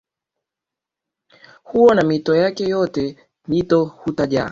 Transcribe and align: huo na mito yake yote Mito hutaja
huo 1.63 1.93
na 1.93 2.03
mito 2.03 2.35
yake 2.35 2.63
yote 2.69 3.15
Mito 3.47 3.85
hutaja 3.85 4.49